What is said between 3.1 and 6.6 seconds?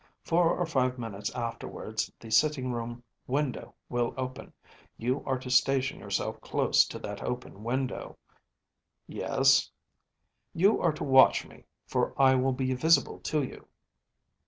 window will open. You are to station yourself